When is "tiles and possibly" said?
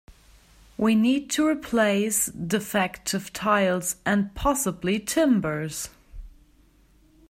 3.33-4.99